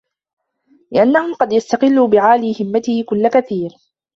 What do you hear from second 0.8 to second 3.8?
لِأَنَّهُ قَدْ يَسْتَقِلُّ بِعَالِي هِمَّتِهِ كُلَّ كَثِيرٍ